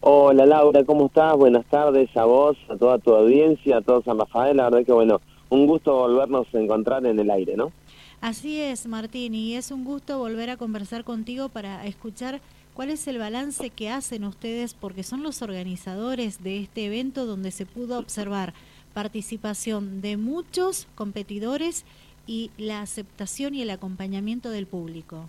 Hola 0.00 0.46
Laura, 0.46 0.84
¿cómo 0.84 1.06
estás? 1.06 1.36
Buenas 1.36 1.66
tardes 1.66 2.14
a 2.16 2.24
vos, 2.24 2.56
a 2.68 2.76
toda 2.76 2.98
tu 2.98 3.14
audiencia, 3.14 3.78
a 3.78 3.80
todos 3.80 4.04
San 4.04 4.18
Rafael. 4.18 4.56
La 4.56 4.64
verdad 4.64 4.84
que 4.84 4.92
bueno, 4.92 5.20
un 5.48 5.66
gusto 5.66 5.92
volvernos 5.94 6.46
a 6.54 6.58
encontrar 6.58 7.04
en 7.06 7.18
el 7.18 7.30
aire, 7.30 7.56
¿no? 7.56 7.72
Así 8.20 8.60
es, 8.60 8.86
Martín, 8.86 9.34
y 9.34 9.54
es 9.54 9.70
un 9.70 9.84
gusto 9.84 10.18
volver 10.18 10.50
a 10.50 10.56
conversar 10.56 11.04
contigo 11.04 11.48
para 11.48 11.86
escuchar 11.86 12.40
cuál 12.74 12.90
es 12.90 13.06
el 13.08 13.18
balance 13.18 13.70
que 13.70 13.90
hacen 13.90 14.24
ustedes, 14.24 14.74
porque 14.74 15.02
son 15.02 15.22
los 15.22 15.40
organizadores 15.40 16.42
de 16.42 16.58
este 16.58 16.86
evento 16.86 17.26
donde 17.26 17.50
se 17.50 17.64
pudo 17.64 17.98
observar 17.98 18.54
participación 18.92 20.00
de 20.00 20.16
muchos 20.16 20.86
competidores 20.94 21.84
y 22.26 22.50
la 22.58 22.82
aceptación 22.82 23.54
y 23.54 23.62
el 23.62 23.70
acompañamiento 23.70 24.50
del 24.50 24.66
público. 24.66 25.24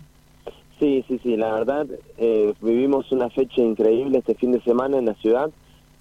Sí, 0.80 1.04
sí, 1.06 1.20
sí, 1.22 1.36
la 1.36 1.52
verdad, 1.52 1.86
eh, 2.16 2.54
vivimos 2.62 3.12
una 3.12 3.28
fecha 3.28 3.60
increíble 3.60 4.16
este 4.16 4.34
fin 4.34 4.52
de 4.52 4.62
semana 4.62 4.96
en 4.96 5.04
la 5.04 5.14
ciudad. 5.16 5.50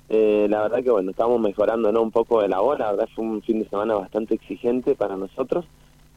Eh, 0.07 0.47
la 0.49 0.61
verdad 0.61 0.81
que, 0.81 0.89
bueno, 0.89 1.11
estamos 1.11 1.37
mejorando 1.41 1.91
¿no? 1.91 2.01
un 2.01 2.11
poco 2.11 2.41
de 2.41 2.47
la 2.47 2.61
hora, 2.61 2.85
la 2.85 2.91
verdad 2.91 3.09
fue 3.13 3.25
un 3.25 3.41
fin 3.41 3.59
de 3.59 3.67
semana 3.67 3.95
bastante 3.95 4.35
exigente 4.35 4.95
para 4.95 5.17
nosotros. 5.17 5.65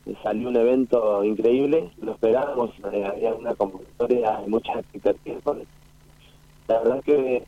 Eh, 0.06 0.14
salió 0.22 0.48
un 0.48 0.56
evento 0.56 1.24
increíble, 1.24 1.90
lo 2.00 2.12
esperábamos, 2.12 2.70
había 2.84 3.34
una 3.34 3.52
convocatoria 3.56 4.38
de 4.38 4.46
muchas 4.46 4.76
expectativas. 4.76 5.56
La 6.68 6.78
verdad 6.78 7.02
que 7.02 7.42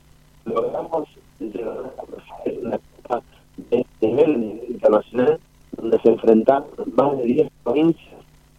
logramos 0.46 1.09
llegar 1.38 1.78
a 1.78 2.51
una 2.60 2.74
etapa 2.74 3.23
de 3.70 3.80
este 3.82 4.06
nivel 4.09 4.62
internacional, 4.68 5.38
donde 5.76 6.01
se 6.01 6.09
enfrentaron 6.09 6.66
más 6.96 7.18
de 7.18 7.24
10 7.24 7.52
provincias 7.62 8.15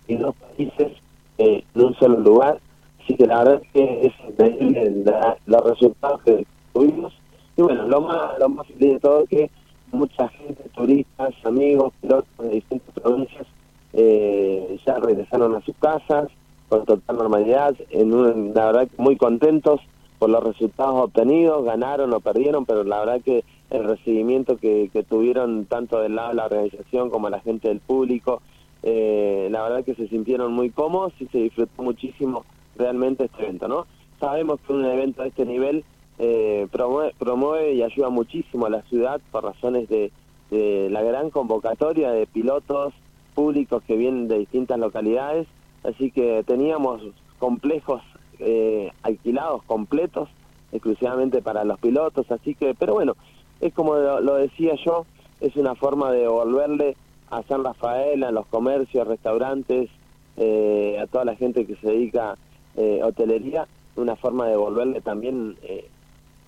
y 0.07 0.15
dos 0.15 0.33
países 0.35 0.93
en 1.37 1.63
un 1.75 1.94
solo 2.05 2.19
lugar. 2.19 2.59
Así 3.03 3.15
que 3.15 3.25
la 3.25 3.43
verdad 3.43 3.61
es 3.61 3.71
que 3.71 4.07
es 4.07 4.13
increíble 4.29 5.03
los 5.45 5.63
resultados 5.63 6.21
que 6.23 6.45
tuvimos. 6.73 7.13
Y 7.57 7.61
bueno, 7.61 7.87
lo 7.87 8.01
más, 8.01 8.39
lo 8.39 8.49
más 8.49 8.67
de 8.77 8.99
todo 8.99 9.21
es 9.23 9.29
que 9.29 9.49
mucha 9.91 10.27
gente, 10.29 10.63
turistas, 10.75 11.33
amigos, 11.43 11.93
pilotos 12.01 12.29
de 12.39 12.49
distintas 12.49 12.93
provincias 12.95 13.47
eh, 13.93 14.77
ya 14.85 14.95
regresaron 14.95 15.55
a 15.55 15.61
sus 15.61 15.75
casas 15.77 16.29
con 16.67 16.83
total 16.85 17.17
normalidad, 17.17 17.75
en 17.91 18.53
la 18.53 18.65
verdad 18.65 18.87
muy 18.97 19.15
contentos 19.15 19.79
por 20.17 20.29
los 20.29 20.43
resultados 20.43 20.95
obtenidos, 20.95 21.63
ganaron 21.63 22.11
o 22.13 22.19
perdieron, 22.19 22.65
pero 22.65 22.83
la 22.83 22.99
verdad 22.99 23.21
que 23.23 23.43
el 23.69 23.83
recibimiento 23.83 24.57
que, 24.57 24.89
que 24.91 25.03
tuvieron 25.03 25.65
tanto 25.65 25.99
del 25.99 26.15
lado 26.15 26.29
de 26.29 26.35
la 26.35 26.45
organización 26.45 27.09
como 27.09 27.29
la 27.29 27.39
gente 27.41 27.67
del 27.67 27.79
público, 27.79 28.41
eh, 28.87 29.47
la 29.49 29.63
verdad 29.63 29.83
que 29.83 29.95
se 29.95 30.07
sintieron 30.07 30.53
muy 30.53 30.69
cómodos 30.69 31.11
y 31.19 31.25
se 31.25 31.39
disfrutó 31.39 31.81
muchísimo 31.81 32.45
realmente 32.77 33.25
este 33.25 33.41
evento, 33.41 33.67
¿no? 33.67 33.87
Sabemos 34.19 34.59
que 34.61 34.73
un 34.73 34.85
evento 34.85 35.23
de 35.23 35.29
este 35.29 35.43
nivel 35.43 35.83
eh, 36.19 36.67
promueve, 36.71 37.73
y 37.73 37.81
ayuda 37.81 38.09
muchísimo 38.09 38.67
a 38.67 38.69
la 38.69 38.83
ciudad 38.83 39.19
por 39.31 39.43
razones 39.43 39.89
de, 39.89 40.11
la 40.51 41.01
gran 41.01 41.31
convocatoria 41.31 42.11
de 42.11 42.27
pilotos 42.27 42.93
públicos 43.33 43.83
que 43.85 43.97
vienen 43.97 44.27
de 44.29 44.37
distintas 44.37 44.79
localidades, 44.79 45.47
así 45.83 46.11
que 46.11 46.43
teníamos 46.45 47.01
complejos 47.39 48.01
eh, 48.39 48.91
alquilados 49.01 49.63
completos 49.63 50.29
exclusivamente 50.71 51.41
para 51.41 51.65
los 51.65 51.79
pilotos, 51.79 52.31
así 52.31 52.53
que, 52.53 52.73
pero 52.75 52.93
bueno, 52.93 53.15
es 53.59 53.73
como 53.73 53.95
lo 53.95 54.35
decía 54.35 54.75
yo, 54.85 55.05
es 55.41 55.55
una 55.57 55.75
forma 55.75 56.11
de 56.11 56.19
devolverle 56.19 56.95
a 57.29 57.43
San 57.43 57.63
Rafael, 57.63 58.23
a 58.23 58.31
los 58.31 58.45
comercios, 58.47 59.07
restaurantes, 59.07 59.89
eh, 60.37 60.97
a 61.01 61.07
toda 61.07 61.25
la 61.25 61.35
gente 61.35 61.65
que 61.65 61.75
se 61.77 61.87
dedica 61.87 62.37
eh, 62.75 63.01
hotelería, 63.03 63.67
una 63.95 64.15
forma 64.15 64.45
de 64.45 64.51
devolverle 64.51 65.01
también 65.01 65.55
eh, 65.63 65.87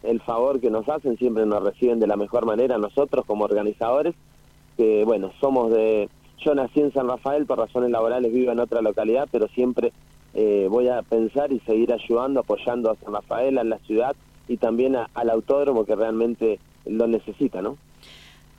el 0.04 0.22
favor 0.22 0.60
que 0.60 0.70
nos 0.70 0.88
hacen, 0.90 1.18
siempre 1.18 1.46
nos 1.46 1.64
reciben 1.64 2.00
de 2.00 2.08
la 2.08 2.18
mejor 2.18 2.46
manera 2.46 2.78
nosotros 2.78 3.26
como 3.26 3.46
organizadores, 3.46 4.16
que 4.76 5.04
bueno, 5.06 5.32
somos 5.40 5.72
de, 5.72 6.10
yo 6.40 6.54
nací 6.54 6.82
en 6.82 6.94
San 6.94 7.08
Rafael 7.08 7.46
por 7.46 7.58
razones 7.58 7.92
laborales, 7.92 8.32
vivo 8.32 8.52
en 8.52 8.60
otra 8.60 8.82
localidad, 8.82 9.28
pero 9.32 9.48
siempre 9.48 9.92
eh, 10.34 10.68
voy 10.70 10.88
a 10.88 11.02
pensar 11.02 11.52
y 11.52 11.60
seguir 11.62 11.92
ayudando, 11.92 12.42
apoyando 12.42 12.92
a 12.92 12.96
San 12.98 13.14
Rafael, 13.14 13.58
a 13.58 13.64
la 13.64 13.80
ciudad 13.80 14.16
y 14.48 14.58
también 14.58 14.96
al 14.96 15.30
autódromo 15.30 15.86
que 15.86 15.96
realmente 15.96 16.60
lo 16.86 17.08
necesita, 17.08 17.62
¿no? 17.62 17.78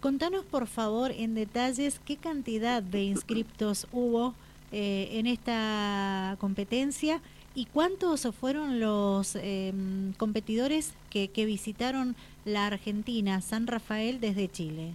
Contanos 0.00 0.44
por 0.44 0.68
favor 0.68 1.10
en 1.10 1.34
detalles 1.34 2.00
qué 2.04 2.16
cantidad 2.16 2.82
de 2.82 3.02
inscriptos 3.02 3.88
hubo 3.92 4.34
eh, 4.70 5.08
en 5.12 5.26
esta 5.26 6.36
competencia 6.38 7.20
y 7.56 7.64
cuántos 7.66 8.28
fueron 8.36 8.78
los 8.78 9.34
em, 9.34 10.12
competidores 10.12 10.94
que, 11.10 11.28
visitaron 11.34 12.14
la 12.44 12.66
Argentina, 12.66 13.40
San 13.40 13.66
Rafael, 13.66 14.20
desde 14.20 14.46
Chile. 14.48 14.92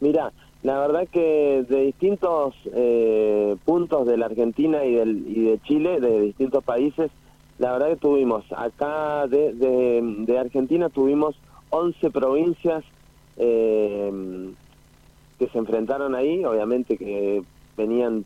Mira, 0.00 0.32
la 0.62 0.78
verdad 0.78 1.08
que 1.10 1.64
de 1.66 1.86
distintos 1.86 2.54
eh, 2.74 3.56
puntos 3.64 4.06
de 4.06 4.18
la 4.18 4.26
Argentina 4.26 4.84
y, 4.84 4.96
del, 4.96 5.24
y 5.26 5.44
de 5.44 5.58
Chile, 5.62 6.00
de 6.00 6.20
distintos 6.20 6.62
países, 6.62 7.10
la 7.58 7.72
verdad 7.72 7.88
que 7.88 7.96
tuvimos 7.96 8.44
acá 8.54 9.26
de, 9.26 9.54
de, 9.54 10.02
de 10.26 10.38
Argentina 10.38 10.90
tuvimos 10.90 11.34
11 11.70 12.10
provincias 12.10 12.84
eh, 13.36 14.52
que 15.38 15.48
se 15.48 15.58
enfrentaron 15.58 16.14
ahí, 16.14 16.44
obviamente 16.44 16.96
que 16.96 17.42
venían 17.76 18.24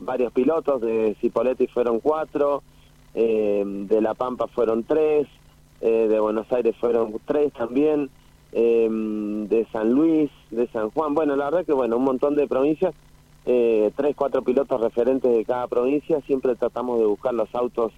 varios 0.00 0.32
pilotos, 0.32 0.80
de 0.80 1.16
Cipoletti 1.20 1.66
fueron 1.66 2.00
cuatro, 2.00 2.62
eh, 3.14 3.62
de 3.64 4.00
La 4.00 4.14
Pampa 4.14 4.46
fueron 4.48 4.84
tres, 4.84 5.26
eh, 5.80 6.06
de 6.08 6.20
Buenos 6.20 6.50
Aires 6.52 6.74
fueron 6.76 7.14
tres 7.24 7.52
también, 7.52 8.10
eh, 8.52 8.88
de 8.90 9.66
San 9.72 9.92
Luis, 9.92 10.30
de 10.50 10.66
San 10.68 10.90
Juan, 10.90 11.14
bueno, 11.14 11.36
la 11.36 11.46
verdad 11.46 11.66
que 11.66 11.72
bueno, 11.72 11.96
un 11.96 12.04
montón 12.04 12.34
de 12.34 12.46
provincias, 12.46 12.94
tres, 13.44 14.14
cuatro 14.14 14.42
pilotos 14.42 14.78
referentes 14.78 15.34
de 15.34 15.42
cada 15.42 15.66
provincia, 15.68 16.20
siempre 16.26 16.54
tratamos 16.54 16.98
de 16.98 17.06
buscar 17.06 17.32
los 17.32 17.48
autos 17.54 17.92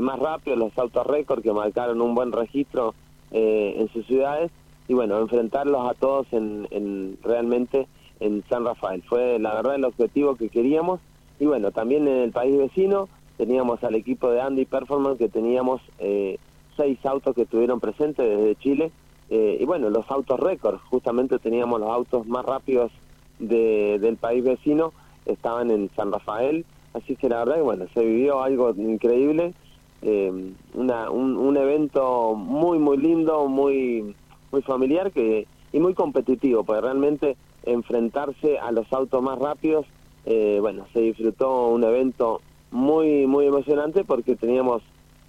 más 0.00 0.18
rápidos, 0.18 0.58
los 0.58 0.78
autos 0.78 1.06
récord 1.06 1.42
que 1.42 1.52
marcaron 1.52 2.00
un 2.00 2.14
buen 2.14 2.32
registro 2.32 2.94
en 3.30 3.86
sus 3.92 4.06
ciudades, 4.06 4.50
y 4.88 4.94
bueno, 4.94 5.18
enfrentarlos 5.18 5.88
a 5.88 5.94
todos 5.94 6.26
en, 6.32 7.18
realmente 7.22 7.86
en 8.20 8.42
San 8.48 8.64
Rafael. 8.64 9.02
Fue 9.02 9.38
la 9.38 9.54
verdad 9.54 9.76
el 9.76 9.84
objetivo 9.84 10.34
que 10.34 10.48
queríamos. 10.48 11.00
Y 11.38 11.44
bueno, 11.44 11.70
también 11.70 12.08
en 12.08 12.16
el 12.16 12.32
país 12.32 12.56
vecino 12.56 13.08
teníamos 13.36 13.84
al 13.84 13.94
equipo 13.94 14.30
de 14.30 14.40
Andy 14.40 14.64
Performance 14.64 15.18
que 15.18 15.28
teníamos 15.28 15.82
eh, 15.98 16.38
seis 16.76 16.98
autos 17.04 17.34
que 17.34 17.42
estuvieron 17.42 17.80
presentes 17.80 18.26
desde 18.26 18.56
Chile. 18.56 18.90
Eh, 19.28 19.58
y 19.60 19.64
bueno, 19.66 19.90
los 19.90 20.10
autos 20.10 20.40
récord, 20.40 20.78
justamente 20.88 21.38
teníamos 21.38 21.80
los 21.80 21.90
autos 21.90 22.26
más 22.26 22.46
rápidos 22.46 22.90
del 23.38 24.16
país 24.16 24.42
vecino, 24.42 24.92
estaban 25.26 25.70
en 25.70 25.90
San 25.94 26.10
Rafael, 26.10 26.64
así 26.92 27.14
que 27.14 27.28
la 27.28 27.40
verdad 27.40 27.56
que 27.56 27.62
bueno, 27.62 27.84
se 27.94 28.04
vivió 28.04 28.42
algo 28.42 28.70
increíble, 28.70 29.54
eh, 30.02 30.52
una, 30.74 31.08
un, 31.10 31.36
un 31.36 31.56
evento 31.56 32.34
muy 32.34 32.78
muy 32.80 32.96
lindo, 32.96 33.46
muy 33.46 34.16
muy 34.50 34.62
familiar 34.62 35.12
que 35.12 35.46
y 35.72 35.80
muy 35.80 35.94
competitivo, 35.94 36.64
porque 36.64 36.80
realmente 36.80 37.36
enfrentarse 37.64 38.58
a 38.58 38.72
los 38.72 38.90
autos 38.92 39.22
más 39.22 39.38
rápidos, 39.38 39.86
eh, 40.24 40.58
bueno, 40.60 40.86
se 40.92 41.00
disfrutó 41.00 41.68
un 41.68 41.84
evento 41.84 42.40
muy 42.70 43.26
muy 43.26 43.46
emocionante 43.46 44.04
porque 44.04 44.36
teníamos 44.36 44.82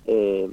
eh, 0.05 0.49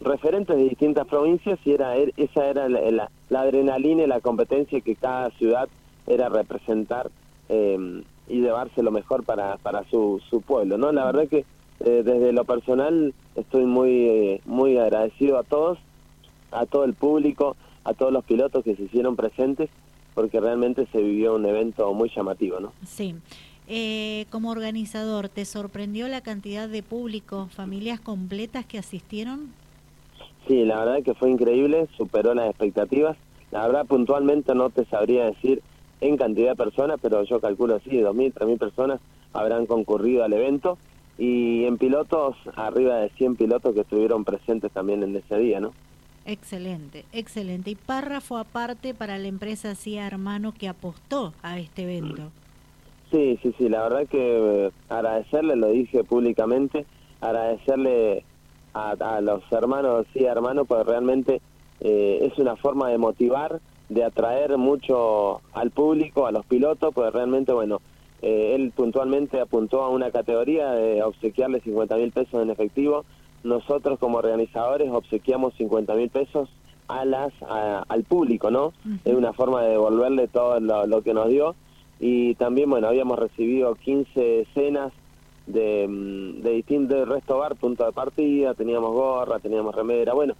referentes 0.00 0.56
de 0.56 0.64
distintas 0.64 1.06
provincias 1.06 1.58
y 1.64 1.72
era 1.72 1.96
er, 1.96 2.12
esa 2.16 2.46
era 2.46 2.68
la, 2.68 3.10
adrenalina 3.34 4.04
y 4.04 4.06
la 4.06 4.20
competencia 4.20 4.80
que 4.80 4.94
cada 4.94 5.30
ciudad 5.30 5.68
era 6.06 6.28
representar 6.28 7.10
eh, 7.48 8.02
y 8.28 8.40
llevarse 8.40 8.82
lo 8.82 8.90
mejor 8.90 9.24
para, 9.24 9.56
para 9.56 9.84
su, 9.90 10.20
su 10.30 10.42
pueblo, 10.42 10.78
¿no? 10.78 10.92
La 10.92 11.06
verdad 11.06 11.28
que 11.28 11.44
desde 11.80 12.32
lo 12.32 12.44
personal 12.44 13.14
estoy 13.36 13.64
muy 13.64 14.40
muy 14.44 14.76
agradecido 14.78 15.38
a 15.38 15.44
todos, 15.44 15.78
a 16.50 16.66
todo 16.66 16.82
el 16.84 16.94
público, 16.94 17.56
a 17.88 17.94
todos 17.94 18.12
los 18.12 18.24
pilotos 18.24 18.62
que 18.62 18.76
se 18.76 18.82
hicieron 18.82 19.16
presentes 19.16 19.70
porque 20.14 20.40
realmente 20.40 20.86
se 20.92 21.00
vivió 21.00 21.36
un 21.36 21.46
evento 21.46 21.92
muy 21.94 22.10
llamativo, 22.14 22.60
¿no? 22.60 22.72
Sí. 22.84 23.14
Eh, 23.66 24.26
como 24.30 24.50
organizador, 24.50 25.28
¿te 25.28 25.44
sorprendió 25.44 26.08
la 26.08 26.22
cantidad 26.22 26.68
de 26.68 26.82
público, 26.82 27.48
familias 27.52 28.00
completas 28.00 28.66
que 28.66 28.78
asistieron? 28.78 29.52
Sí, 30.46 30.64
la 30.64 30.84
verdad 30.84 31.02
que 31.02 31.14
fue 31.14 31.30
increíble, 31.30 31.88
superó 31.96 32.34
las 32.34 32.48
expectativas. 32.48 33.16
La 33.50 33.66
verdad, 33.66 33.86
puntualmente 33.86 34.54
no 34.54 34.70
te 34.70 34.84
sabría 34.86 35.26
decir 35.26 35.62
en 36.00 36.16
cantidad 36.16 36.50
de 36.50 36.56
personas, 36.56 36.98
pero 37.00 37.22
yo 37.22 37.40
calculo 37.40 37.76
así, 37.76 37.90
2.000, 37.90 38.34
3.000 38.34 38.58
personas 38.58 39.00
habrán 39.32 39.66
concurrido 39.66 40.24
al 40.24 40.32
evento. 40.32 40.78
Y 41.16 41.64
en 41.64 41.78
pilotos, 41.78 42.36
arriba 42.56 42.96
de 42.96 43.10
100 43.10 43.36
pilotos 43.36 43.74
que 43.74 43.80
estuvieron 43.80 44.24
presentes 44.24 44.72
también 44.72 45.02
en 45.02 45.16
ese 45.16 45.38
día, 45.38 45.60
¿no? 45.60 45.72
Excelente, 46.28 47.06
excelente. 47.14 47.70
Y 47.70 47.74
párrafo 47.74 48.36
aparte 48.36 48.92
para 48.92 49.16
la 49.16 49.28
empresa 49.28 49.74
CIA 49.74 50.06
Hermano 50.06 50.52
que 50.52 50.68
apostó 50.68 51.32
a 51.42 51.58
este 51.58 51.84
evento. 51.84 52.30
Sí, 53.10 53.38
sí, 53.42 53.54
sí, 53.56 53.70
la 53.70 53.82
verdad 53.84 54.06
que 54.06 54.70
agradecerle, 54.90 55.56
lo 55.56 55.68
dije 55.68 56.04
públicamente, 56.04 56.84
agradecerle 57.22 58.24
a, 58.74 59.20
los 59.22 59.42
hermanos, 59.50 60.06
sí, 60.12 60.24
hermanos, 60.24 60.66
pues 60.68 60.84
realmente 60.86 61.40
eh, 61.80 62.18
es 62.30 62.38
una 62.38 62.56
forma 62.56 62.90
de 62.90 62.98
motivar, 62.98 63.62
de 63.88 64.04
atraer 64.04 64.58
mucho 64.58 65.40
al 65.54 65.70
público, 65.70 66.26
a 66.26 66.32
los 66.32 66.44
pilotos, 66.44 66.92
pues 66.92 67.10
realmente, 67.10 67.54
bueno, 67.54 67.80
eh, 68.20 68.52
él 68.54 68.70
puntualmente 68.76 69.40
apuntó 69.40 69.82
a 69.82 69.88
una 69.88 70.10
categoría 70.10 70.72
de 70.72 71.02
obsequiarle 71.02 71.60
50 71.60 71.96
mil 71.96 72.12
pesos 72.12 72.42
en 72.42 72.50
efectivo. 72.50 73.06
Nosotros 73.44 73.98
como 73.98 74.18
organizadores 74.18 74.90
obsequiamos 74.90 75.54
50 75.54 75.94
mil 75.94 76.10
pesos 76.10 76.48
a 76.88 77.04
las 77.04 77.32
al 77.42 78.04
público, 78.04 78.50
¿no? 78.50 78.72
Es 79.04 79.14
una 79.14 79.32
forma 79.32 79.62
de 79.62 79.70
devolverle 79.70 80.28
todo 80.28 80.58
lo, 80.60 81.02
que 81.02 81.14
nos 81.14 81.28
dio. 81.28 81.54
Y 82.00 82.34
también, 82.36 82.70
bueno, 82.70 82.88
habíamos 82.88 83.18
recibido 83.18 83.74
15 83.74 84.46
cenas 84.54 84.92
de, 85.46 85.86
mm, 85.88 86.42
de 86.42 86.50
distintos 86.52 87.08
resto 87.08 87.38
bar, 87.38 87.56
punto 87.56 87.84
de 87.84 87.92
partida, 87.92 88.54
teníamos 88.54 88.92
gorra, 88.92 89.38
teníamos 89.40 89.74
remera, 89.74 90.14
bueno, 90.14 90.34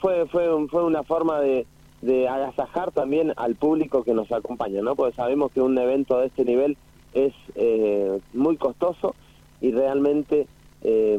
fue, 0.00 0.26
fue, 0.26 0.48
fue 0.68 0.84
una 0.84 1.04
forma 1.04 1.40
de, 1.40 1.66
de 2.02 2.28
agasajar 2.28 2.92
también 2.92 3.32
al 3.36 3.56
público 3.56 4.04
que 4.04 4.14
nos 4.14 4.30
acompaña, 4.32 4.82
¿no? 4.82 4.94
Porque 4.94 5.16
sabemos 5.16 5.52
que 5.52 5.60
un 5.60 5.76
evento 5.78 6.18
de 6.18 6.26
este 6.26 6.44
nivel 6.44 6.76
es 7.12 7.34
eh, 7.54 8.20
muy 8.32 8.56
costoso 8.56 9.14
y 9.60 9.72
realmente 9.72 10.46
eh, 10.82 11.14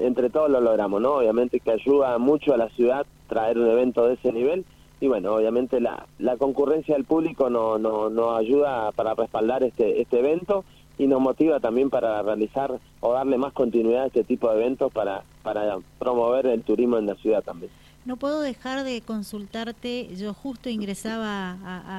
entre 0.00 0.30
todos 0.30 0.50
lo 0.50 0.60
logramos, 0.60 1.00
¿no? 1.00 1.14
Obviamente 1.14 1.60
que 1.60 1.72
ayuda 1.72 2.18
mucho 2.18 2.54
a 2.54 2.56
la 2.56 2.68
ciudad 2.70 3.06
traer 3.28 3.58
un 3.58 3.68
evento 3.68 4.06
de 4.06 4.14
ese 4.14 4.32
nivel 4.32 4.64
y 5.00 5.08
bueno, 5.08 5.34
obviamente 5.34 5.80
la, 5.80 6.06
la 6.18 6.36
concurrencia 6.36 6.94
del 6.94 7.04
público 7.04 7.48
nos 7.48 7.80
no, 7.80 8.10
no 8.10 8.36
ayuda 8.36 8.92
para 8.92 9.14
respaldar 9.14 9.62
este, 9.62 10.00
este 10.00 10.18
evento 10.18 10.64
y 10.98 11.06
nos 11.06 11.20
motiva 11.20 11.60
también 11.60 11.88
para 11.88 12.22
realizar 12.22 12.78
o 13.00 13.12
darle 13.14 13.38
más 13.38 13.54
continuidad 13.54 14.02
a 14.02 14.06
este 14.08 14.24
tipo 14.24 14.50
de 14.50 14.60
eventos 14.60 14.92
para, 14.92 15.24
para 15.42 15.78
promover 15.98 16.46
el 16.46 16.62
turismo 16.62 16.98
en 16.98 17.06
la 17.06 17.14
ciudad 17.14 17.42
también. 17.42 17.72
No 18.04 18.16
puedo 18.16 18.40
dejar 18.40 18.84
de 18.84 19.00
consultarte, 19.00 20.14
yo 20.16 20.34
justo 20.34 20.68
ingresaba 20.68 21.52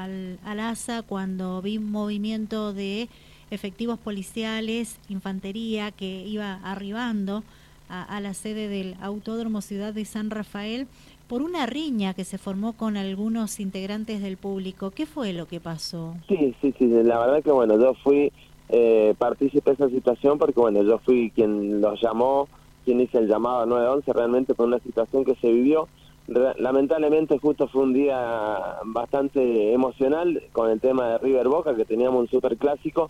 al, 0.03 0.37
al 0.43 0.59
ASA 0.59 1.01
cuando 1.01 1.61
vi 1.63 1.79
un 1.79 1.91
movimiento 1.91 2.73
de 2.73 3.09
efectivos 3.51 3.99
policiales, 3.99 4.97
infantería 5.09 5.91
que 5.91 6.25
iba 6.25 6.59
arribando 6.63 7.43
a, 7.91 8.21
la 8.21 8.33
sede 8.33 8.69
del 8.69 8.95
Autódromo 9.01 9.59
Ciudad 9.59 9.93
de 9.93 10.05
San 10.05 10.29
Rafael 10.29 10.87
por 11.27 11.41
una 11.41 11.65
riña 11.65 12.13
que 12.13 12.23
se 12.23 12.37
formó 12.37 12.73
con 12.73 12.95
algunos 12.95 13.59
integrantes 13.59 14.21
del 14.21 14.37
público. 14.37 14.91
¿Qué 14.91 15.05
fue 15.05 15.33
lo 15.33 15.45
que 15.45 15.59
pasó? 15.59 16.15
Sí, 16.29 16.55
sí, 16.61 16.73
sí, 16.79 16.87
la 16.87 17.19
verdad 17.19 17.43
que 17.43 17.51
bueno, 17.51 17.77
yo 17.77 17.93
fui 17.95 18.31
eh, 18.69 19.13
partícipe 19.17 19.71
de 19.71 19.73
esa 19.73 19.89
situación 19.89 20.37
porque 20.37 20.59
bueno, 20.59 20.81
yo 20.83 20.99
fui 20.99 21.31
quien 21.35 21.81
los 21.81 22.01
llamó, 22.01 22.47
quien 22.85 23.01
hice 23.01 23.17
el 23.17 23.27
llamado 23.27 23.63
a 23.63 23.65
911 23.65 24.13
realmente 24.13 24.53
por 24.53 24.67
una 24.67 24.79
situación 24.79 25.25
que 25.25 25.35
se 25.35 25.51
vivió. 25.51 25.89
Lamentablemente 26.27 27.37
justo 27.39 27.67
fue 27.67 27.83
un 27.83 27.93
día 27.93 28.77
bastante 28.85 29.73
emocional 29.73 30.41
con 30.53 30.69
el 30.69 30.79
tema 30.79 31.09
de 31.09 31.17
River 31.17 31.49
Boca, 31.49 31.75
que 31.75 31.83
teníamos 31.83 32.21
un 32.21 32.29
super 32.29 32.55
clásico 32.55 33.09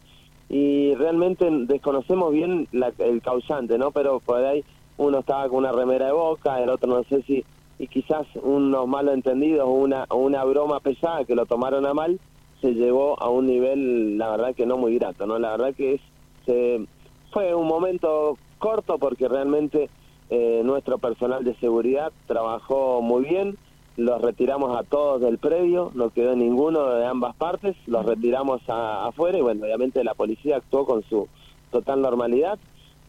y 0.52 0.94
realmente 0.96 1.48
desconocemos 1.50 2.34
bien 2.34 2.68
el 2.74 3.22
causante, 3.22 3.78
¿no? 3.78 3.92
Pero 3.92 4.20
por 4.20 4.44
ahí 4.44 4.66
uno 4.98 5.20
estaba 5.20 5.48
con 5.48 5.60
una 5.60 5.72
remera 5.72 6.08
de 6.08 6.12
boca, 6.12 6.62
el 6.62 6.70
otro 6.70 6.90
no 6.90 7.04
sé 7.06 7.22
si, 7.22 7.46
y 7.80 7.88
quizás 7.88 8.28
unos 8.36 8.86
malos 8.86 9.14
entendidos 9.14 9.66
o 9.66 9.72
una, 9.72 10.06
una 10.14 10.44
broma 10.44 10.82
pesada 10.82 11.24
que 11.24 11.36
lo 11.36 11.46
tomaron 11.46 11.86
a 11.86 11.94
mal, 11.94 12.20
se 12.60 12.74
llevó 12.74 13.18
a 13.24 13.30
un 13.30 13.46
nivel, 13.46 14.18
la 14.18 14.30
verdad 14.30 14.54
que 14.54 14.66
no 14.66 14.76
muy 14.76 14.96
grato, 15.00 15.26
¿no? 15.26 15.40
La 15.40 15.52
verdad 15.52 15.74
que 15.74 15.94
es, 15.94 16.02
se, 16.46 16.86
fue 17.32 17.56
un 17.56 17.68
momento 17.68 18.38
corto 18.60 18.98
porque 18.98 19.30
realmente 19.30 19.90
eh, 20.30 20.64
nuestro 20.66 20.98
personal 20.98 21.46
de 21.46 21.56
seguridad 21.56 22.12
trabajó 22.28 23.02
muy 23.02 23.24
bien, 23.24 23.58
los 23.98 24.22
retiramos 24.22 24.78
a 24.78 24.84
todos 24.84 25.22
del 25.22 25.38
predio, 25.38 25.92
no 25.94 26.10
quedó 26.12 26.36
ninguno 26.36 26.90
de 26.92 27.06
ambas 27.06 27.36
partes, 27.36 27.76
los 27.88 28.06
retiramos 28.06 28.62
afuera 28.68 29.38
y 29.38 29.42
bueno, 29.42 29.66
obviamente 29.66 30.04
la 30.04 30.14
policía 30.14 30.58
actuó 30.58 30.86
con 30.86 31.04
su 31.04 31.28
total 31.72 32.02
normalidad, 32.02 32.58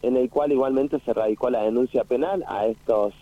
en 0.01 0.17
el 0.17 0.29
cual 0.29 0.51
igualmente 0.51 0.99
se 1.05 1.13
radicó 1.13 1.49
la 1.49 1.63
denuncia 1.63 2.03
penal 2.03 2.43
a 2.47 2.65
estos 2.67 3.13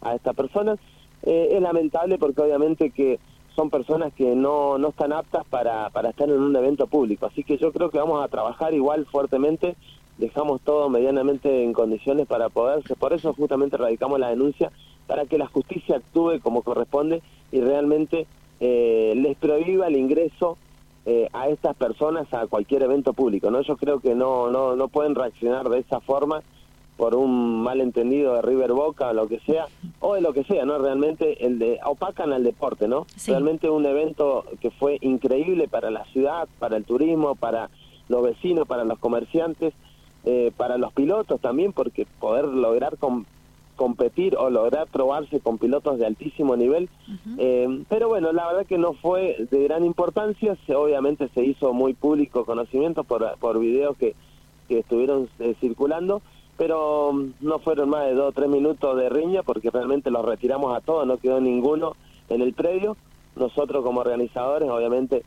a 0.00 0.14
estas 0.14 0.34
personas. 0.34 0.78
Eh, 1.22 1.48
es 1.52 1.60
lamentable 1.60 2.16
porque 2.16 2.40
obviamente 2.40 2.90
que 2.90 3.18
son 3.54 3.68
personas 3.68 4.12
que 4.14 4.34
no, 4.34 4.78
no 4.78 4.88
están 4.88 5.12
aptas 5.12 5.44
para, 5.50 5.90
para 5.90 6.10
estar 6.10 6.28
en 6.30 6.40
un 6.40 6.56
evento 6.56 6.86
público, 6.86 7.26
así 7.26 7.44
que 7.44 7.58
yo 7.58 7.72
creo 7.72 7.90
que 7.90 7.98
vamos 7.98 8.24
a 8.24 8.28
trabajar 8.28 8.72
igual 8.72 9.04
fuertemente, 9.06 9.76
dejamos 10.16 10.62
todo 10.62 10.88
medianamente 10.88 11.62
en 11.64 11.74
condiciones 11.74 12.26
para 12.26 12.48
poderse, 12.48 12.96
por 12.96 13.12
eso 13.12 13.34
justamente 13.34 13.76
radicamos 13.76 14.18
la 14.18 14.30
denuncia 14.30 14.70
para 15.10 15.26
que 15.26 15.38
la 15.38 15.48
justicia 15.48 15.96
actúe 15.96 16.38
como 16.40 16.62
corresponde 16.62 17.20
y 17.50 17.60
realmente 17.60 18.28
eh, 18.60 19.12
les 19.16 19.36
prohíba 19.36 19.88
el 19.88 19.96
ingreso 19.96 20.56
eh, 21.04 21.28
a 21.32 21.48
estas 21.48 21.74
personas 21.74 22.32
a 22.32 22.46
cualquier 22.46 22.84
evento 22.84 23.12
público. 23.12 23.50
no 23.50 23.60
Yo 23.62 23.76
creo 23.76 23.98
que 23.98 24.14
no, 24.14 24.52
no, 24.52 24.76
no 24.76 24.86
pueden 24.86 25.16
reaccionar 25.16 25.68
de 25.68 25.80
esa 25.80 25.98
forma 25.98 26.44
por 26.96 27.16
un 27.16 27.60
malentendido 27.60 28.34
de 28.34 28.42
River 28.42 28.72
Boca 28.72 29.08
o 29.08 29.12
lo 29.12 29.26
que 29.26 29.40
sea, 29.40 29.66
o 29.98 30.14
de 30.14 30.20
lo 30.20 30.32
que 30.32 30.44
sea, 30.44 30.64
¿no? 30.64 30.78
Realmente 30.78 31.44
el 31.44 31.58
de 31.58 31.80
opacan 31.84 32.32
al 32.32 32.44
deporte, 32.44 32.86
¿no? 32.86 33.04
Realmente 33.26 33.68
un 33.68 33.86
evento 33.86 34.44
que 34.60 34.70
fue 34.70 34.98
increíble 35.00 35.66
para 35.66 35.90
la 35.90 36.04
ciudad, 36.12 36.46
para 36.60 36.76
el 36.76 36.84
turismo, 36.84 37.34
para 37.34 37.68
los 38.06 38.22
vecinos, 38.22 38.68
para 38.68 38.84
los 38.84 39.00
comerciantes, 39.00 39.74
eh, 40.24 40.52
para 40.56 40.78
los 40.78 40.92
pilotos 40.92 41.40
también, 41.40 41.72
porque 41.72 42.06
poder 42.20 42.44
lograr 42.44 42.96
con, 42.96 43.26
competir 43.80 44.36
o 44.36 44.50
lograr 44.50 44.88
probarse 44.88 45.40
con 45.40 45.56
pilotos 45.56 45.98
de 45.98 46.04
altísimo 46.04 46.54
nivel. 46.54 46.90
Eh, 47.38 47.82
pero 47.88 48.08
bueno, 48.08 48.30
la 48.30 48.46
verdad 48.46 48.66
que 48.66 48.76
no 48.76 48.92
fue 48.92 49.46
de 49.50 49.64
gran 49.64 49.86
importancia, 49.86 50.54
se, 50.66 50.74
obviamente 50.74 51.30
se 51.32 51.42
hizo 51.42 51.72
muy 51.72 51.94
público 51.94 52.44
conocimiento 52.44 53.04
por, 53.04 53.38
por 53.38 53.58
videos 53.58 53.96
que, 53.96 54.14
que 54.68 54.80
estuvieron 54.80 55.30
eh, 55.38 55.54
circulando, 55.62 56.20
pero 56.58 57.14
mm, 57.14 57.32
no 57.40 57.58
fueron 57.60 57.88
más 57.88 58.04
de 58.04 58.12
dos 58.12 58.28
o 58.28 58.32
tres 58.32 58.50
minutos 58.50 58.98
de 58.98 59.08
riña 59.08 59.42
porque 59.42 59.70
realmente 59.70 60.10
los 60.10 60.26
retiramos 60.26 60.76
a 60.76 60.82
todos, 60.82 61.06
no 61.06 61.16
quedó 61.16 61.40
ninguno 61.40 61.96
en 62.28 62.42
el 62.42 62.52
predio. 62.52 62.98
Nosotros 63.34 63.82
como 63.82 64.00
organizadores 64.00 64.68
obviamente 64.68 65.22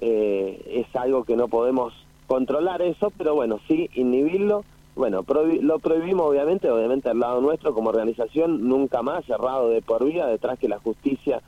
eh, 0.00 0.62
es 0.66 0.96
algo 0.96 1.24
que 1.24 1.36
no 1.36 1.48
podemos 1.48 1.92
controlar 2.26 2.80
eso, 2.80 3.12
pero 3.18 3.34
bueno, 3.34 3.60
sí 3.68 3.90
inhibirlo 3.92 4.64
bueno, 4.98 5.24
lo 5.62 5.78
prohibimos 5.78 6.26
obviamente, 6.26 6.68
obviamente 6.68 7.08
al 7.08 7.20
lado 7.20 7.40
nuestro 7.40 7.72
como 7.72 7.90
organización, 7.90 8.68
nunca 8.68 9.00
más 9.00 9.24
cerrado 9.26 9.68
de 9.68 9.80
por 9.80 10.04
vida, 10.04 10.26
detrás 10.26 10.58
que 10.58 10.68
la 10.68 10.80
justicia 10.80 11.40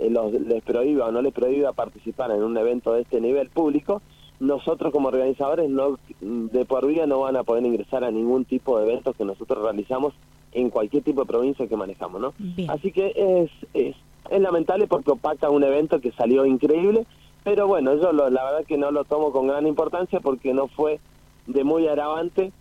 eh, 0.00 0.10
los, 0.10 0.32
les 0.32 0.62
prohíba 0.64 1.06
o 1.06 1.12
no 1.12 1.22
les 1.22 1.32
prohíba 1.32 1.72
participar 1.72 2.32
en 2.32 2.42
un 2.42 2.56
evento 2.58 2.92
de 2.92 3.02
este 3.02 3.20
nivel 3.20 3.50
público, 3.50 4.02
nosotros 4.40 4.92
como 4.92 5.08
organizadores 5.08 5.70
no 5.70 5.98
de 6.20 6.64
por 6.64 6.86
vida 6.86 7.06
no 7.06 7.20
van 7.20 7.36
a 7.36 7.44
poder 7.44 7.64
ingresar 7.64 8.02
a 8.02 8.10
ningún 8.10 8.44
tipo 8.44 8.78
de 8.78 8.90
eventos 8.90 9.14
que 9.16 9.24
nosotros 9.24 9.62
realizamos 9.62 10.12
en 10.52 10.70
cualquier 10.70 11.04
tipo 11.04 11.20
de 11.20 11.26
provincia 11.26 11.68
que 11.68 11.76
manejamos, 11.76 12.20
¿no? 12.20 12.34
Así 12.68 12.90
que 12.90 13.12
es, 13.14 13.50
es, 13.74 13.94
es 14.28 14.40
lamentable 14.40 14.88
porque 14.88 15.12
opaca 15.12 15.50
un 15.50 15.62
evento 15.62 16.00
que 16.00 16.10
salió 16.12 16.46
increíble, 16.46 17.06
pero 17.44 17.68
bueno, 17.68 17.94
yo 17.94 18.12
la 18.12 18.44
verdad 18.44 18.64
que 18.66 18.76
no 18.76 18.90
lo 18.90 19.04
tomo 19.04 19.30
con 19.30 19.46
gran 19.46 19.68
importancia 19.68 20.18
porque 20.18 20.52
no 20.52 20.66
fue 20.66 20.98
de 21.46 21.62
muy 21.62 21.86
agravante 21.86 22.52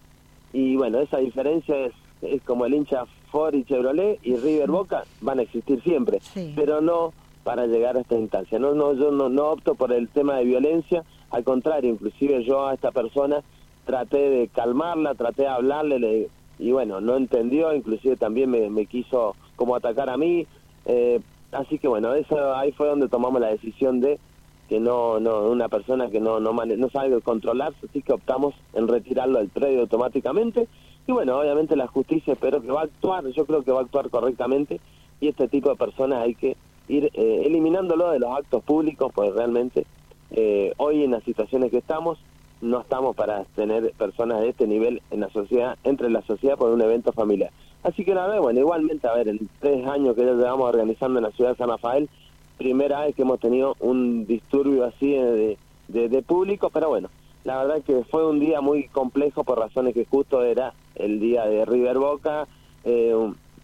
y 0.54 0.76
bueno, 0.76 1.00
esa 1.00 1.18
diferencia 1.18 1.78
es, 1.78 1.94
es 2.22 2.42
como 2.44 2.66
el 2.66 2.74
hincha 2.74 3.06
Ford 3.32 3.54
y 3.54 3.64
Chevrolet 3.64 4.20
y 4.24 4.36
River 4.36 4.70
Boca 4.70 5.04
van 5.22 5.40
a 5.40 5.44
existir 5.44 5.82
siempre, 5.84 6.20
pero 6.56 6.82
no 6.82 7.14
para 7.44 7.66
llegar 7.66 7.98
a 7.98 8.02
esta 8.02 8.18
instancia. 8.18 8.60
No, 8.60 8.74
no, 8.74 8.94
yo 8.94 9.12
no, 9.12 9.30
no 9.30 9.52
opto 9.52 9.76
por 9.76 9.94
el 9.94 10.10
tema 10.10 10.38
de 10.38 10.46
violencia, 10.46 11.04
al 11.30 11.44
contrario, 11.44 11.92
inclusive 11.92 12.44
yo 12.44 12.68
a 12.68 12.74
esta 12.74 12.92
persona 12.92 13.42
traté 13.86 14.30
de 14.30 14.48
calmarla, 14.50 15.16
traté 15.16 15.44
de 15.44 15.48
hablarle 15.48 16.30
y 16.60 16.72
bueno, 16.72 17.00
no 17.02 17.16
entendió, 17.16 17.74
inclusive 17.74 18.18
también 18.18 18.50
me, 18.50 18.70
me 18.70 18.86
quiso 18.86 19.36
como 19.56 19.76
atacar 19.76 20.10
a 20.10 20.18
mí. 20.18 20.48
Eh, 20.86 21.20
así 21.52 21.80
que 21.80 21.88
bueno, 21.88 22.14
eso 22.14 22.56
ahí 22.56 22.72
fue 22.72 22.88
donde 22.88 23.08
tomamos 23.08 23.40
la 23.40 23.48
decisión 23.48 24.02
de 24.02 24.20
que 24.68 24.80
no, 24.80 25.20
no, 25.20 25.50
una 25.50 25.70
persona 25.70 26.10
que 26.10 26.20
no, 26.20 26.40
no, 26.40 26.54
no 26.54 26.90
sabe 26.90 27.22
controlarse, 27.22 27.86
así 27.90 28.02
que 28.02 28.14
optamos 28.14 28.54
en 28.74 28.88
retirarlo 28.88 29.40
del 29.40 29.50
predio 29.50 29.82
automáticamente. 29.82 30.68
Y 31.08 31.12
bueno, 31.12 31.40
obviamente 31.40 31.76
la 31.76 31.88
justicia 31.88 32.34
espero 32.34 32.62
que 32.62 32.72
va 32.72 32.82
a 32.82 32.86
actuar, 32.86 33.26
yo 33.28 33.46
creo 33.46 33.64
que 33.64 33.72
va 33.72 33.80
a 33.80 33.84
actuar 33.84 34.10
correctamente 34.10 34.80
y 35.20 35.30
este 35.30 35.48
tipo 35.48 35.70
de 35.70 35.76
personas 35.76 36.24
hay 36.24 36.36
que 36.36 36.58
ir 36.88 37.10
eh, 37.14 37.44
eliminándolo 37.46 38.12
de 38.12 38.20
los 38.20 38.36
actos 38.38 38.64
públicos, 38.64 39.12
pues 39.14 39.34
realmente 39.34 39.86
eh, 40.32 40.74
hoy 40.78 41.04
en 41.04 41.12
las 41.12 41.24
situaciones 41.24 41.72
que 41.72 41.78
estamos, 41.78 42.20
no 42.62 42.82
estamos 42.82 43.16
para 43.16 43.46
tener 43.56 43.92
personas 43.94 44.42
de 44.42 44.50
este 44.50 44.68
nivel 44.68 45.02
en 45.12 45.22
la 45.22 45.30
sociedad, 45.30 45.78
entre 45.84 46.10
la 46.10 46.22
sociedad 46.24 46.58
por 46.58 46.72
un 46.72 46.82
evento 46.82 47.12
familiar. 47.14 47.52
Así 47.84 48.04
que 48.04 48.14
nada, 48.14 48.40
bueno, 48.40 48.60
igualmente, 48.60 49.08
a 49.08 49.14
ver, 49.14 49.30
en 49.30 49.50
tres 49.60 49.86
años 49.88 50.16
que 50.16 50.26
ya 50.26 50.34
llevamos 50.34 50.68
organizando 50.68 51.20
en 51.20 51.24
la 51.24 51.32
ciudad 51.32 51.52
de 51.52 51.58
San 51.58 51.70
Rafael, 51.70 52.10
primera 52.58 53.02
vez 53.02 53.16
que 53.16 53.22
hemos 53.22 53.40
tenido 53.40 53.76
un 53.80 54.26
disturbio 54.26 54.86
así 54.86 55.12
de, 55.14 55.58
de, 55.88 56.22
público, 56.22 56.70
pero 56.74 56.90
bueno, 56.90 57.10
la 57.44 57.64
verdad 57.64 57.84
que 57.84 58.04
fue 58.10 58.28
un 58.28 58.40
día 58.40 58.62
muy 58.62 58.88
complejo 58.88 59.44
por 59.44 59.60
razones 59.60 59.94
que 59.94 60.06
justo 60.06 60.44
era 60.44 60.74
el 60.96 61.20
día 61.20 61.46
de 61.46 61.66
River 61.66 61.98
Boca, 61.98 62.48
eh, 62.84 63.14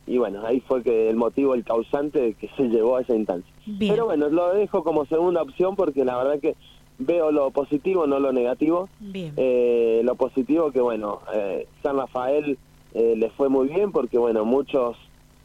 y 0.06 0.18
bueno, 0.18 0.46
ahí 0.46 0.60
fue 0.62 0.84
que 0.84 1.10
el 1.10 1.16
motivo, 1.16 1.54
el 1.54 1.64
causante 1.64 2.20
de 2.20 2.34
que 2.34 2.48
se 2.58 2.64
llevó 2.64 2.98
a 2.98 3.02
esa 3.02 3.16
instancia. 3.16 3.52
Pero 3.80 4.06
bueno, 4.06 4.30
lo 4.30 4.54
dejo 4.54 4.84
como 4.84 5.06
segunda 5.06 5.42
opción 5.42 5.76
porque 5.76 6.04
la 6.04 6.18
verdad 6.18 6.40
que 6.40 6.56
veo 7.00 7.32
lo 7.32 7.52
positivo, 7.52 8.08
no 8.08 8.20
lo 8.20 8.32
negativo. 8.32 8.90
Eh, 9.14 10.02
lo 10.04 10.16
positivo 10.16 10.72
que 10.72 10.82
bueno, 10.82 11.22
eh, 11.34 11.68
San 11.82 11.98
Rafael 11.98 12.58
eh, 12.94 13.16
le 13.18 13.30
fue 13.32 13.50
muy 13.50 13.68
bien 13.68 13.92
porque 13.92 14.18
bueno, 14.18 14.46
muchos 14.46 14.98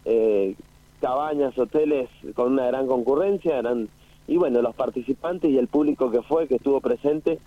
eh, 0.05 0.55
cabañas, 1.01 1.59
hoteles 1.59 2.09
con 2.35 2.53
una 2.53 2.67
gran 2.67 2.87
concurrencia 2.87 3.59
eran 3.59 3.89
y 4.27 4.37
bueno, 4.37 4.61
los 4.61 4.75
participantes 4.75 5.51
y 5.51 5.57
el 5.57 5.69
público 5.69 6.11
que 6.11 6.21
fue, 6.23 6.47
que 6.47 6.57
estuvo 6.57 6.81
presente, 6.81 7.39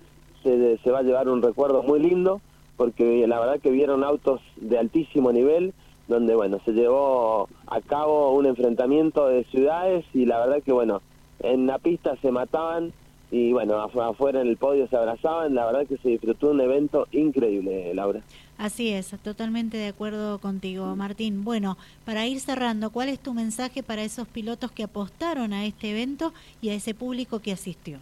se, 0.41 0.77
se 0.79 0.91
va 0.91 0.99
a 0.99 1.03
llevar 1.03 1.29
un 1.29 1.43
recuerdo 1.43 1.83
muy 1.83 1.99
lindo 1.99 2.41
porque 2.75 3.27
la 3.27 3.39
verdad 3.39 3.59
que 3.59 3.69
vieron 3.69 4.03
autos 4.03 4.41
de 4.55 4.79
altísimo 4.79 5.31
nivel, 5.31 5.73
donde 6.07 6.33
bueno, 6.33 6.59
se 6.65 6.71
llevó 6.71 7.47
a 7.67 7.79
cabo 7.81 8.31
un 8.33 8.47
enfrentamiento 8.47 9.27
de 9.27 9.43
ciudades 9.45 10.03
y 10.15 10.25
la 10.25 10.39
verdad 10.39 10.63
que 10.63 10.71
bueno, 10.71 11.03
en 11.41 11.67
la 11.67 11.77
pista 11.77 12.15
se 12.23 12.31
mataban 12.31 12.91
y 13.29 13.53
bueno, 13.53 13.75
afuera 13.77 14.41
en 14.41 14.47
el 14.47 14.57
podio 14.57 14.87
se 14.87 14.97
abrazaban, 14.97 15.53
la 15.53 15.67
verdad 15.67 15.87
que 15.87 15.97
se 15.97 16.09
disfrutó 16.09 16.49
un 16.49 16.59
evento 16.59 17.07
increíble, 17.11 17.93
Laura. 17.93 18.21
Así 18.61 18.89
es, 18.89 19.09
totalmente 19.23 19.75
de 19.75 19.87
acuerdo 19.87 20.37
contigo, 20.37 20.95
Martín. 20.95 21.43
Bueno, 21.43 21.79
para 22.05 22.27
ir 22.27 22.39
cerrando, 22.39 22.91
¿cuál 22.91 23.09
es 23.09 23.17
tu 23.17 23.33
mensaje 23.33 23.81
para 23.81 24.03
esos 24.03 24.27
pilotos 24.27 24.71
que 24.71 24.83
apostaron 24.83 25.51
a 25.51 25.65
este 25.65 25.89
evento 25.89 26.31
y 26.61 26.69
a 26.69 26.75
ese 26.75 26.93
público 26.93 27.39
que 27.39 27.53
asistió? 27.53 27.97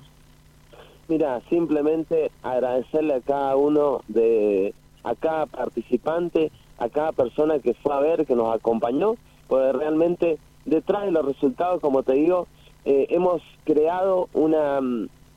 Mira, 1.07 1.39
simplemente 1.49 2.29
agradecerle 2.43 3.13
a 3.13 3.21
cada 3.21 3.55
uno 3.55 4.01
de, 4.09 4.73
a 5.05 5.15
cada 5.15 5.45
participante, 5.45 6.51
a 6.77 6.89
cada 6.89 7.13
persona 7.13 7.59
que 7.59 7.73
fue 7.75 7.93
a 7.95 8.01
ver, 8.01 8.25
que 8.25 8.35
nos 8.35 8.53
acompañó, 8.53 9.15
porque 9.47 9.71
realmente 9.71 10.39
detrás 10.65 11.05
de 11.05 11.11
los 11.11 11.23
resultados, 11.25 11.79
como 11.79 12.03
te 12.03 12.15
digo, 12.15 12.47
eh, 12.83 13.07
hemos 13.11 13.41
creado 13.63 14.27
una, 14.33 14.81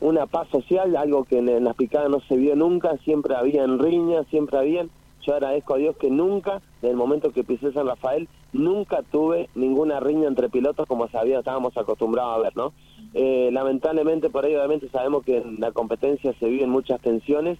una 0.01 0.27
paz 0.27 0.49
social, 0.49 0.97
algo 0.97 1.23
que 1.23 1.39
en, 1.39 1.63
las 1.63 1.77
picadas 1.77 2.11
no 2.11 2.19
se 2.23 2.37
vio 2.37 2.57
nunca, 2.57 2.97
siempre 3.05 3.37
había 3.37 3.63
en 3.63 3.79
riñas, 3.79 4.27
siempre 4.29 4.59
había. 4.59 4.85
Yo 5.25 5.35
agradezco 5.35 5.75
a 5.75 5.79
Dios 5.79 5.97
que 5.97 6.11
nunca, 6.11 6.61
desde 6.81 6.91
el 6.91 6.97
momento 6.97 7.33
que 7.33 7.45
pisé 7.45 7.73
San 7.73 7.87
Rafael, 7.87 8.29
nunca 8.53 9.03
tuve 9.03 9.49
ninguna 9.55 10.01
riña 10.01 10.27
entre 10.27 10.49
pilotos 10.49 10.87
como 10.87 11.09
sabía, 11.09 11.39
estábamos 11.39 11.77
acostumbrados 11.77 12.37
a 12.37 12.43
ver, 12.43 12.57
¿no? 12.57 12.73
Eh, 13.15 13.51
lamentablemente 13.53 14.31
por 14.31 14.45
ahí 14.45 14.55
obviamente 14.57 14.89
sabemos 14.89 15.25
que 15.25 15.39
en 15.39 15.61
la 15.61 15.71
competencia 15.73 16.35
se 16.41 16.47
viven 16.47 16.71
muchas 16.71 17.01
tensiones 17.01 17.59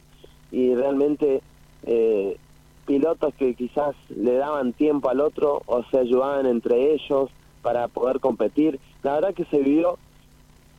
y 0.51 0.75
realmente 0.75 1.43
eh, 1.85 2.37
pilotos 2.87 3.35
que 3.35 3.55
quizás 3.55 3.95
le 4.09 4.35
daban 4.35 4.73
tiempo 4.73 5.09
al 5.09 5.21
otro 5.21 5.63
o 5.67 5.85
se 5.85 5.99
ayudaban 5.99 6.47
entre 6.47 6.95
ellos 6.95 7.31
para 7.63 7.87
poder 7.89 8.19
competir. 8.19 8.81
La 9.03 9.15
verdad 9.15 9.35
que 9.35 9.45
se 9.45 9.59
vivió 9.59 9.99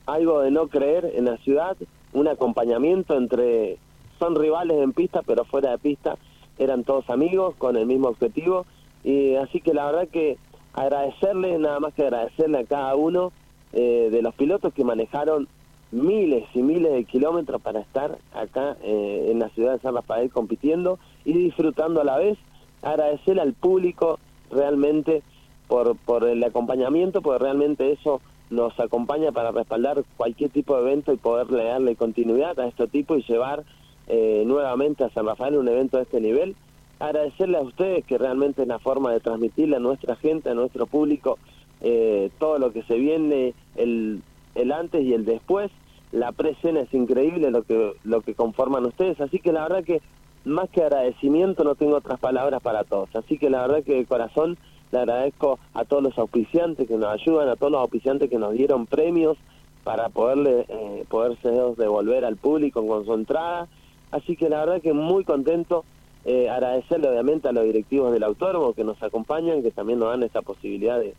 algo 0.06 0.42
de 0.42 0.52
no 0.52 0.68
creer 0.68 1.14
en 1.16 1.26
la 1.26 1.38
ciudad, 1.38 1.78
un 2.12 2.28
acompañamiento 2.28 3.16
entre, 3.16 3.78
son 4.20 4.36
rivales 4.36 4.78
en 4.82 4.92
pista, 4.92 5.22
pero 5.26 5.46
fuera 5.46 5.72
de 5.72 5.78
pista 5.78 6.18
eran 6.58 6.84
todos 6.84 7.10
amigos 7.10 7.56
con 7.58 7.78
el 7.78 7.86
mismo 7.86 8.10
objetivo. 8.10 8.66
Y 9.04 9.36
así 9.36 9.62
que 9.62 9.74
la 9.74 9.86
verdad 9.86 10.08
que 10.08 10.38
agradecerle, 10.74 11.58
nada 11.58 11.80
más 11.80 11.94
que 11.94 12.04
agradecerle 12.04 12.60
a 12.60 12.66
cada 12.66 12.96
uno 12.96 13.32
eh, 13.74 14.10
de 14.12 14.22
los 14.22 14.34
pilotos 14.36 14.74
que 14.74 14.84
manejaron 14.84 15.48
miles 15.92 16.44
y 16.54 16.62
miles 16.62 16.92
de 16.92 17.06
kilómetros 17.06 17.62
para 17.62 17.80
estar 17.82 18.18
acá 18.34 18.78
eh, 18.82 19.30
en 19.30 19.40
la 19.40 19.50
ciudad 19.50 19.74
de 19.74 19.80
San 19.80 19.94
Rafael 19.94 20.32
compitiendo 20.32 20.98
y 21.24 21.34
disfrutando 21.34 22.02
a 22.02 22.04
la 22.04 22.18
vez. 22.18 22.38
Agradecerle 22.82 23.42
al 23.42 23.54
público 23.54 24.20
realmente 24.52 25.24
por, 25.68 25.96
por 25.98 26.28
el 26.28 26.44
acompañamiento, 26.44 27.22
porque 27.22 27.44
realmente 27.44 27.92
eso 27.92 28.22
nos 28.50 28.78
acompaña 28.80 29.32
para 29.32 29.52
respaldar 29.52 30.04
cualquier 30.18 30.50
tipo 30.50 30.76
de 30.76 30.82
evento 30.82 31.14
y 31.14 31.18
poder 31.18 31.48
darle 31.48 31.96
continuidad 31.96 32.60
a 32.60 32.68
este 32.68 32.88
tipo 32.88 33.16
y 33.16 33.24
llevar 33.24 33.64
eh, 34.08 34.44
nuevamente 34.46 35.04
a 35.04 35.10
San 35.10 35.26
Rafael 35.26 35.58
un 35.58 35.68
evento 35.68 35.98
de 35.98 36.04
este 36.04 36.22
nivel. 36.22 36.56
Agradecerle 37.00 37.58
a 37.58 37.62
ustedes 37.62 38.06
que 38.06 38.18
realmente 38.18 38.62
es 38.62 38.68
la 38.68 38.80
forma 38.80 39.12
de 39.12 39.20
transmitirle 39.20 39.76
a 39.76 39.80
nuestra 39.80 40.16
gente, 40.16 40.50
a 40.50 40.54
nuestro 40.54 40.86
público, 40.86 41.38
eh, 41.82 42.30
todo 42.40 42.60
lo 42.60 42.72
que 42.72 42.84
se 42.84 42.96
viene, 42.96 43.54
el, 43.76 44.22
el 44.56 44.72
antes 44.72 45.04
y 45.04 45.14
el 45.14 45.26
después. 45.26 45.72
La 46.12 46.32
presena 46.32 46.82
es 46.82 46.94
increíble 46.94 47.50
lo 47.50 47.64
que, 47.64 47.94
lo 48.04 48.22
que 48.22 48.36
conforman 48.36 48.86
ustedes, 48.86 49.20
así 49.20 49.40
que 49.40 49.52
la 49.52 49.64
verdad 49.64 49.84
que 49.84 50.02
más 50.46 50.70
que 50.70 50.84
agradecimiento 50.84 51.64
no 51.64 51.76
tengo 51.76 51.96
otras 51.96 52.20
palabras 52.20 52.62
para 52.62 52.84
todos. 52.84 53.10
Así 53.16 53.38
que 53.38 53.50
la 53.50 53.62
verdad 53.62 53.84
que 53.84 53.96
de 53.96 54.06
corazón 54.06 54.58
le 54.92 55.00
agradezco 55.00 55.60
a 55.74 55.86
todos 55.86 56.04
los 56.04 56.18
auspiciantes 56.18 56.88
que 56.88 56.98
nos 56.98 57.10
ayudan, 57.10 57.50
a 57.50 57.56
todos 57.56 57.72
los 57.72 57.82
auspiciantes 57.82 58.30
que 58.30 58.38
nos 58.38 58.54
dieron 58.54 58.86
premios 58.86 59.38
para 59.84 60.10
poderle 60.10 60.66
eh, 60.70 61.06
poderse 61.10 61.50
devolver 61.50 62.26
al 62.26 62.38
público 62.38 62.86
con 62.86 63.06
su 63.06 63.14
entrada. 63.14 63.68
Así 64.14 64.36
que 64.36 64.48
la 64.48 64.60
verdad 64.60 64.80
que 64.80 64.94
muy 64.94 65.24
contento 65.24 65.86
eh, 66.24 66.48
agradecerle 66.48 67.10
obviamente 67.10 67.48
a 67.48 67.52
los 67.52 67.64
directivos 67.64 68.14
del 68.14 68.22
autónomo 68.22 68.74
que 68.74 68.84
nos 68.84 69.02
acompañan, 69.02 69.64
que 69.64 69.72
también 69.72 69.98
nos 69.98 70.10
dan 70.10 70.22
esa 70.22 70.44
posibilidad 70.44 71.00
de, 71.00 71.16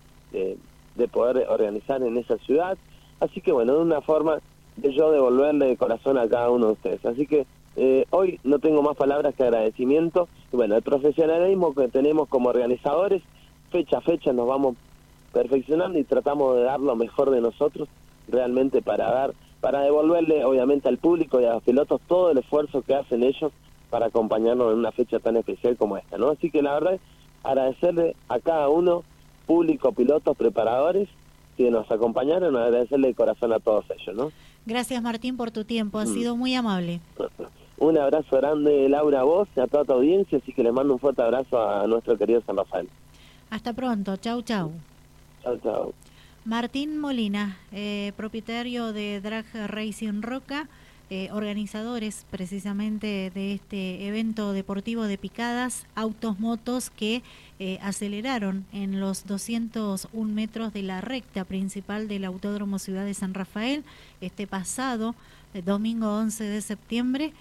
de, 0.95 1.09
poder 1.09 1.49
organizar 1.49 2.01
en 2.05 2.17
esa 2.17 2.39
ciudad. 2.39 2.79
Así 3.19 3.41
que 3.41 3.51
bueno, 3.51 3.75
de 3.75 3.81
una 3.81 4.01
forma 4.01 4.39
de 4.77 4.95
yo 4.95 5.11
devolverle 5.11 5.67
de 5.67 5.77
corazón 5.77 6.19
a 6.19 6.29
cada 6.29 6.51
uno 6.51 6.67
de 6.67 6.73
ustedes. 6.75 7.05
Así 7.05 7.27
que 7.27 7.47
eh, 7.75 8.05
hoy 8.11 8.39
no 8.45 8.61
tengo 8.61 8.81
más 8.81 8.97
palabras 8.97 9.35
que 9.35 9.43
agradecimiento. 9.43 10.29
Y 10.53 10.57
bueno, 10.57 10.77
el 10.77 10.83
profesionalismo 10.83 11.75
que 11.75 11.89
tenemos 11.89 12.29
como 12.29 12.51
organizadores, 12.51 13.23
fecha 13.73 13.99
a 13.99 14.03
fecha 14.03 14.33
nos 14.33 14.47
vamos 14.47 14.77
perfeccionando 15.33 15.99
y 15.99 16.05
tratamos 16.05 16.55
de 16.55 16.63
dar 16.63 16.79
lo 16.79 16.95
mejor 16.95 17.31
de 17.31 17.41
nosotros 17.41 17.89
realmente 18.29 18.83
para 18.83 19.11
dar, 19.11 19.35
para 19.65 19.81
devolverle 19.81 20.45
obviamente 20.45 20.91
al 20.91 20.99
público 20.99 21.41
y 21.41 21.47
a 21.47 21.55
los 21.55 21.63
pilotos 21.63 21.99
todo 22.07 22.31
el 22.31 22.37
esfuerzo 22.37 22.83
que 22.83 22.97
hacen 22.97 23.23
ellos 23.23 23.51
para 23.89 24.09
acompañarnos 24.09 24.71
en 24.71 24.81
una 24.81 24.93
fecha 24.93 25.21
tan 25.21 25.39
especial 25.39 25.79
como 25.79 25.97
esta, 25.97 26.19
¿no? 26.19 26.29
Así 26.29 26.51
que 26.51 26.61
la 26.61 26.75
verdad, 26.75 27.01
agradecerle 27.43 28.15
a 28.29 28.41
cada 28.41 28.69
uno, 28.69 29.05
público, 29.47 29.93
pilotos, 29.93 30.37
preparadores, 30.37 31.09
que 31.57 31.71
nos 31.71 31.91
acompañaron, 31.91 32.55
agradecerle 32.55 33.09
de 33.09 33.15
corazón 33.15 33.55
a 33.55 33.59
todos 33.59 33.87
ellos, 33.89 34.15
¿no? 34.15 34.33
Gracias 34.67 35.03
Martín 35.03 35.39
por 35.39 35.51
tu 35.51 35.65
tiempo, 35.65 35.99
ha 35.99 36.05
mm. 36.05 36.09
sido 36.09 36.37
muy 36.37 36.55
amable. 36.55 37.01
Un 37.79 37.97
abrazo 37.97 38.37
grande 38.37 38.87
Laura 38.91 39.21
a 39.21 39.25
vos 39.25 39.49
y 39.57 39.61
a 39.61 39.67
toda 39.67 39.85
tu 39.85 39.95
audiencia, 39.95 40.37
así 40.37 40.53
que 40.53 40.63
le 40.63 40.73
mando 40.73 40.93
un 40.93 40.99
fuerte 40.99 41.23
abrazo 41.23 41.59
a 41.59 41.87
nuestro 41.87 42.19
querido 42.19 42.43
San 42.47 42.59
Rafael. 42.59 42.87
Hasta 43.49 43.73
pronto, 43.73 44.19
chau 44.19 44.43
chau. 44.43 44.73
Chau 45.43 45.57
chau. 45.57 45.95
Martín 46.45 46.99
Molina, 46.99 47.57
eh, 47.73 48.13
propietario 48.17 48.93
de 48.93 49.21
Drag 49.21 49.47
Racing 49.69 50.21
Roca. 50.21 50.69
Eh, 51.11 51.29
organizadores 51.33 52.25
precisamente 52.31 53.31
de 53.35 53.53
este 53.53 54.07
evento 54.07 54.55
deportivo 54.55 55.05
de 55.05 55.19
picadas, 55.19 55.87
autos, 55.95 56.41
motos 56.41 56.89
que 56.89 57.23
eh, 57.59 57.79
aceleraron 57.83 58.65
en 58.73 59.01
los 59.01 59.27
201 59.27 60.33
metros 60.33 60.73
de 60.73 60.83
la 60.83 61.03
recta 61.03 61.45
principal 61.45 62.09
del 62.09 62.25
Autódromo 62.25 62.79
Ciudad 62.79 63.05
de 63.05 63.13
San 63.13 63.35
Rafael 63.35 63.85
este 64.23 64.47
pasado 64.47 65.15
eh, 65.53 65.61
domingo 65.61 66.17
11 66.17 66.45
de 66.45 66.61
septiembre. 66.61 67.33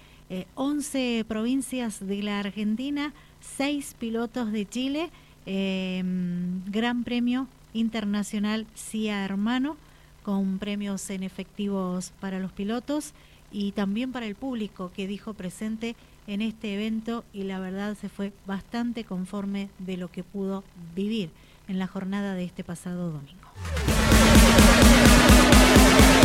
11 0.56 1.24
provincias 1.28 2.04
de 2.04 2.22
la 2.22 2.40
Argentina, 2.40 3.12
6 3.56 3.94
pilotos 3.98 4.50
de 4.50 4.66
Chile, 4.66 5.10
Gran 5.46 7.04
Premio 7.04 7.46
Internacional 7.74 8.66
CIA 8.74 9.24
Hermano, 9.24 9.76
con 10.22 10.58
premios 10.58 11.10
en 11.10 11.22
efectivos 11.22 12.12
para 12.20 12.38
los 12.38 12.50
pilotos 12.52 13.12
y 13.52 13.72
también 13.72 14.10
para 14.10 14.26
el 14.26 14.34
público 14.34 14.90
que 14.94 15.06
dijo 15.06 15.34
presente 15.34 15.94
en 16.26 16.40
este 16.40 16.74
evento 16.74 17.24
y 17.34 17.42
la 17.42 17.60
verdad 17.60 17.96
se 18.00 18.08
fue 18.08 18.32
bastante 18.46 19.04
conforme 19.04 19.68
de 19.78 19.98
lo 19.98 20.10
que 20.10 20.24
pudo 20.24 20.64
vivir 20.94 21.30
en 21.68 21.78
la 21.78 21.86
jornada 21.86 22.34
de 22.34 22.44
este 22.44 22.64
pasado 22.64 23.12
domingo. 23.12 23.93